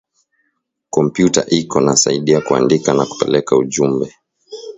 Kompiuta 0.89 1.41
iko 1.49 1.77
nasaidia 1.81 2.41
kuandika 2.41 2.93
na 2.93 3.05
kupeleka 3.05 3.57
ujumbe 3.57 4.07